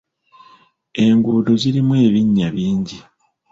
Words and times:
Enguudo 1.05 1.51
zirimu 1.61 1.93
ebinnya 2.05 2.47
bingi. 2.55 2.97